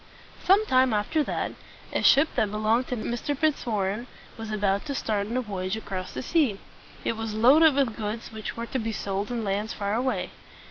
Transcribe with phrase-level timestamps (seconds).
[0.43, 1.51] Some time after that,
[1.93, 3.37] a ship that belonged to Mr.
[3.37, 6.59] Fitzwarren was about to start on a voyage across the sea.
[7.05, 10.31] It was loaded with goods which were to be sold in lands far away.